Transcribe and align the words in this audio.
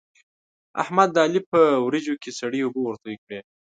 احمد 0.81 1.09
د 1.11 1.17
علي 1.25 1.41
په 1.51 1.59
وريجو 1.85 2.15
کې 2.21 2.29
سړې 2.39 2.59
اوبه 2.63 2.79
ورتوی 2.83 3.15
کړې. 3.23 3.39